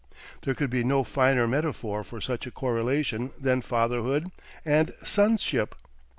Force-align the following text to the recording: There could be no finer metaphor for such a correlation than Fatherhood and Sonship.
There 0.41 0.55
could 0.55 0.71
be 0.71 0.83
no 0.83 1.03
finer 1.03 1.47
metaphor 1.47 2.03
for 2.03 2.19
such 2.21 2.47
a 2.47 2.51
correlation 2.51 3.33
than 3.39 3.61
Fatherhood 3.61 4.31
and 4.65 4.95
Sonship. 5.05 5.75